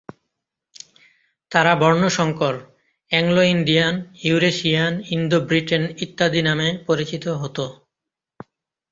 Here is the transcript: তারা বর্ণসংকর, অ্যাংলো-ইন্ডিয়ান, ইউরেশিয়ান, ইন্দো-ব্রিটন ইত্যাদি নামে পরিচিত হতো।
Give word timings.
তারা 1.51 1.73
বর্ণসংকর, 1.75 2.55
অ্যাংলো-ইন্ডিয়ান, 3.11 3.95
ইউরেশিয়ান, 4.23 4.93
ইন্দো-ব্রিটন 5.11 5.83
ইত্যাদি 5.97 6.41
নামে 6.41 6.69
পরিচিত 6.87 7.25
হতো। 7.41 7.65